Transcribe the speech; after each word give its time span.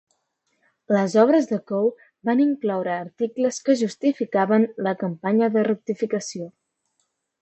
Les 0.95 1.15
obres 1.23 1.49
de 1.51 1.59
Coe 1.71 1.91
van 2.29 2.41
incloure 2.45 2.93
articles 3.01 3.61
que 3.67 3.75
justificaven 3.83 4.67
la 4.89 4.95
campanya 5.05 5.51
de 5.59 5.67
rectificació. 5.69 6.49